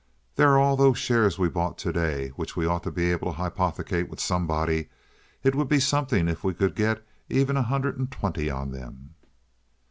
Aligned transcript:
There's 0.35 0.57
all 0.57 0.75
those 0.75 0.97
shares 0.97 1.37
we 1.37 1.47
bought 1.47 1.77
to 1.77 1.93
day 1.93 2.29
which 2.29 2.55
we 2.55 2.65
ought 2.65 2.81
to 2.85 2.91
be 2.91 3.11
able 3.11 3.31
to 3.33 3.37
hypothecate 3.37 4.09
with 4.09 4.19
somebody. 4.19 4.89
It 5.43 5.53
would 5.53 5.67
be 5.69 5.79
something 5.79 6.27
if 6.27 6.43
we 6.43 6.55
could 6.55 6.73
get 6.73 7.05
even 7.29 7.55
a 7.55 7.61
hundred 7.61 7.99
and 7.99 8.09
twenty 8.11 8.49
on 8.49 8.71
them." 8.71 9.13